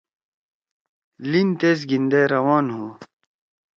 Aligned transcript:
لین 1.29 1.49
تیس 1.59 1.79
گھیندے 1.89 2.21
روان 2.33 2.65
ہُو۔ 2.75 2.85